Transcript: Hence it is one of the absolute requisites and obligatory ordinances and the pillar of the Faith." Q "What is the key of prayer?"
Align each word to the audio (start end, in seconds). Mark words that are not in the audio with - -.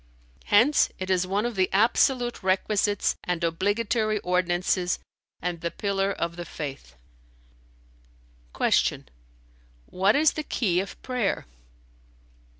Hence 0.45 0.89
it 0.97 1.11
is 1.11 1.27
one 1.27 1.45
of 1.45 1.55
the 1.55 1.69
absolute 1.71 2.41
requisites 2.41 3.17
and 3.23 3.43
obligatory 3.43 4.17
ordinances 4.21 4.97
and 5.43 5.61
the 5.61 5.69
pillar 5.69 6.11
of 6.11 6.37
the 6.37 6.43
Faith." 6.43 6.95
Q 8.57 9.03
"What 9.85 10.15
is 10.15 10.31
the 10.31 10.41
key 10.41 10.79
of 10.79 10.99
prayer?" 11.03 11.45